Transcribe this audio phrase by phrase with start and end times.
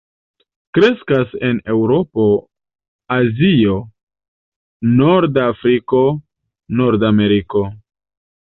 [0.77, 2.25] Kreskas en Eŭropo,
[3.17, 3.77] Azio,
[4.97, 6.03] norda Afriko,
[6.81, 7.67] Nordameriko.